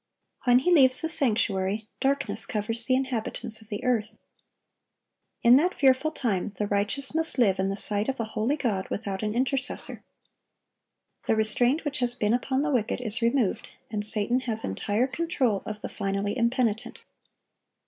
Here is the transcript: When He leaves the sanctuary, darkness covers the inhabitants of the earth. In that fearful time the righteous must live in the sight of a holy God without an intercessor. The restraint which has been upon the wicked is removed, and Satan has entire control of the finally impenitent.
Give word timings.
When 0.45 0.57
He 0.57 0.71
leaves 0.73 0.99
the 1.01 1.09
sanctuary, 1.09 1.87
darkness 1.99 2.47
covers 2.47 2.85
the 2.87 2.95
inhabitants 2.95 3.61
of 3.61 3.67
the 3.69 3.83
earth. 3.83 4.17
In 5.43 5.57
that 5.57 5.75
fearful 5.79 6.09
time 6.09 6.47
the 6.57 6.65
righteous 6.65 7.13
must 7.13 7.37
live 7.37 7.59
in 7.59 7.69
the 7.69 7.75
sight 7.75 8.09
of 8.09 8.19
a 8.19 8.23
holy 8.23 8.57
God 8.57 8.89
without 8.89 9.21
an 9.21 9.35
intercessor. 9.35 10.03
The 11.27 11.35
restraint 11.35 11.85
which 11.85 11.99
has 11.99 12.15
been 12.15 12.33
upon 12.33 12.63
the 12.63 12.71
wicked 12.71 12.99
is 12.99 13.21
removed, 13.21 13.69
and 13.91 14.03
Satan 14.03 14.39
has 14.39 14.63
entire 14.65 15.05
control 15.05 15.61
of 15.67 15.81
the 15.81 15.89
finally 15.89 16.35
impenitent. 16.35 17.01